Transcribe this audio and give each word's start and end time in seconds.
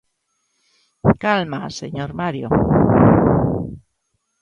Calma, 1.23 1.59
señor 1.79 2.11
Mario. 2.21 2.47